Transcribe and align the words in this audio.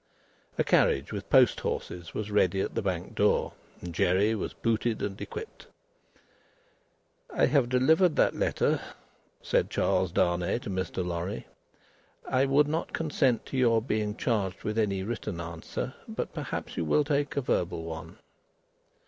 A 0.57 0.63
carriage 0.63 1.13
with 1.13 1.29
post 1.29 1.59
horses 1.59 2.11
was 2.15 2.31
ready 2.31 2.59
at 2.59 2.73
the 2.73 2.81
Bank 2.81 3.13
door, 3.13 3.53
and 3.81 3.93
Jerry 3.93 4.33
was 4.33 4.51
booted 4.55 4.99
and 4.99 5.21
equipped. 5.21 5.67
"I 7.31 7.45
have 7.45 7.69
delivered 7.69 8.15
that 8.15 8.35
letter," 8.35 8.81
said 9.43 9.69
Charles 9.69 10.11
Darnay 10.11 10.57
to 10.61 10.71
Mr. 10.71 11.05
Lorry. 11.05 11.45
"I 12.27 12.45
would 12.47 12.67
not 12.67 12.93
consent 12.93 13.45
to 13.45 13.57
your 13.57 13.79
being 13.79 14.15
charged 14.17 14.63
with 14.63 14.79
any 14.79 15.03
written 15.03 15.39
answer, 15.39 15.93
but 16.07 16.33
perhaps 16.33 16.77
you 16.77 16.83
will 16.83 17.03
take 17.03 17.37
a 17.37 17.41
verbal 17.41 17.83
one?" 17.83 18.17